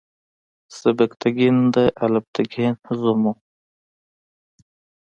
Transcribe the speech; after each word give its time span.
سبکتګین 0.77 1.57
د 1.73 1.75
الپتکین 2.05 2.73
زوم 2.99 3.21
و. 3.31 3.35